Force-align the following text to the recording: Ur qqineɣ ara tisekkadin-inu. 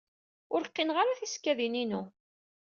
Ur 0.55 0.63
qqineɣ 0.69 0.97
ara 0.99 1.19
tisekkadin-inu. 1.19 2.01